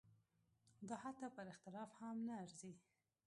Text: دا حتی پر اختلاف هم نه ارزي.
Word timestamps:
دا 0.87 0.95
حتی 1.03 1.27
پر 1.35 1.45
اختلاف 1.53 1.89
هم 2.01 2.17
نه 2.27 2.33
ارزي. 2.43 2.73